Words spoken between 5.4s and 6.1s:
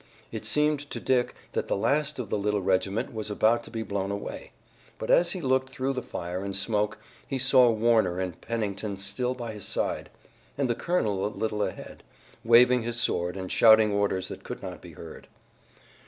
looked through the